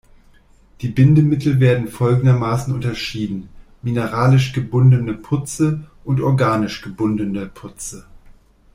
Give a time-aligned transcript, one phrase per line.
[0.81, 3.49] Die Bindemittel werden folgendermaßen unterschieden:
[3.83, 8.05] "mineralisch gebundene Putze" und "organisch gebundene Putze".